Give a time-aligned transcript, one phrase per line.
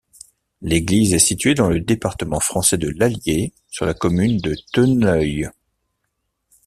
[0.63, 5.47] L'église est située dans le département français de l'Allier, sur la commune de Theneuille.